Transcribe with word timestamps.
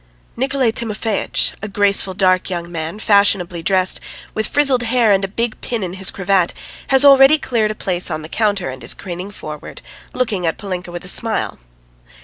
Nikolay 0.35 0.71
Timofeitch, 0.71 1.53
a 1.61 1.67
graceful 1.67 2.15
dark 2.15 2.49
young 2.49 2.71
man, 2.71 2.97
fashionably 2.97 3.61
dressed, 3.61 3.99
with 4.33 4.47
frizzled 4.47 4.81
hair 4.81 5.11
and 5.11 5.23
a 5.23 5.27
big 5.27 5.61
pin 5.61 5.83
in 5.83 5.93
his 5.93 6.09
cravat, 6.09 6.55
has 6.87 7.05
already 7.05 7.37
cleared 7.37 7.69
a 7.69 7.75
place 7.75 8.09
on 8.09 8.23
the 8.23 8.27
counter 8.27 8.71
and 8.71 8.83
is 8.83 8.95
craning 8.95 9.29
forward, 9.29 9.83
looking 10.11 10.43
at 10.47 10.57
Polinka 10.57 10.91
with 10.91 11.05
a 11.05 11.07
smile. 11.07 11.59